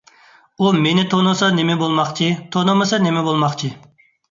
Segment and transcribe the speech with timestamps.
[0.63, 3.73] ئۇ مېنى تونۇسا نېمە بولماقچى، تونىمىسا نېمە بولماقچى؟